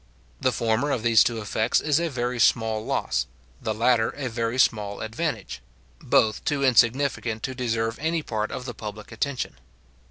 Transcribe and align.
The 0.39 0.51
former 0.51 0.89
of 0.89 1.03
these 1.03 1.23
two 1.23 1.39
effects 1.41 1.79
is 1.79 1.99
a 1.99 2.09
very 2.09 2.39
small 2.39 2.83
loss, 2.83 3.27
the 3.61 3.71
latter 3.71 4.09
a 4.09 4.29
very 4.29 4.57
small 4.57 4.99
advantage; 4.99 5.61
both 5.99 6.43
too 6.43 6.63
insignificant 6.63 7.43
to 7.43 7.53
deserve 7.53 7.99
any 7.99 8.23
part 8.23 8.49
of 8.49 8.65
the 8.65 8.73
public 8.73 9.11
attention. 9.11 9.57